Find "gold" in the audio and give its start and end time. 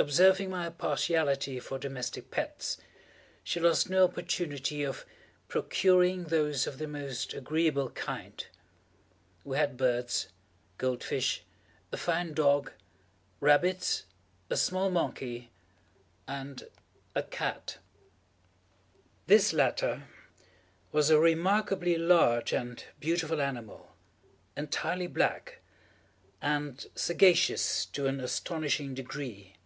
10.78-11.04